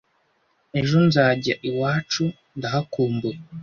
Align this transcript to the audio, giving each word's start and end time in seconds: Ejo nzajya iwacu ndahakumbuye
Ejo 0.79 0.97
nzajya 1.07 1.53
iwacu 1.69 2.23
ndahakumbuye 2.57 3.39